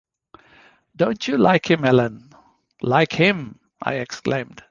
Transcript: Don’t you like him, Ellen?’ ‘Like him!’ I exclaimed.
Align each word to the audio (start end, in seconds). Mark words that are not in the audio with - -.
Don’t 0.95 1.27
you 1.27 1.37
like 1.37 1.69
him, 1.69 1.85
Ellen?’ 1.85 2.33
‘Like 2.81 3.11
him!’ 3.13 3.59
I 3.83 3.97
exclaimed. 3.99 4.59